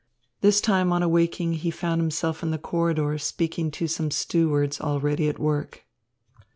[0.39, 5.29] This time on awaking he found himself in the corridor speaking to some stewards, already
[5.29, 5.85] at work.